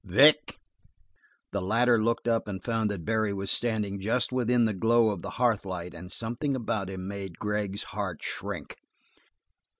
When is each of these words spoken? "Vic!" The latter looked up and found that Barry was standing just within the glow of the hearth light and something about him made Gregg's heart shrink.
"Vic!" 0.03 0.57
The 1.51 1.61
latter 1.61 2.01
looked 2.03 2.27
up 2.27 2.47
and 2.47 2.63
found 2.65 2.89
that 2.89 3.05
Barry 3.05 3.33
was 3.35 3.51
standing 3.51 3.99
just 3.99 4.31
within 4.31 4.65
the 4.65 4.73
glow 4.73 5.09
of 5.09 5.21
the 5.21 5.29
hearth 5.37 5.63
light 5.63 5.93
and 5.93 6.11
something 6.11 6.55
about 6.55 6.89
him 6.89 7.07
made 7.07 7.37
Gregg's 7.37 7.83
heart 7.83 8.17
shrink. 8.23 8.77